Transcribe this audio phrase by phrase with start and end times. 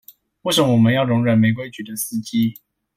[0.41, 2.59] 為什麼我們要容忍沒規矩的司機